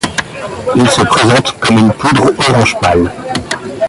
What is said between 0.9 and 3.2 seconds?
présente comme une poudre orange pâle.